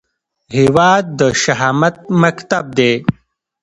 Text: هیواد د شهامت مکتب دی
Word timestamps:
هیواد 0.57 1.03
د 1.19 1.21
شهامت 1.43 1.95
مکتب 2.21 2.65
دی 2.77 2.93